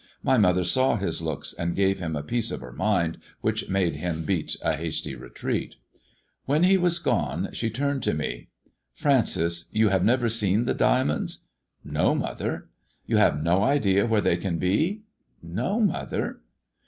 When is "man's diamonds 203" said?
9.13-9.79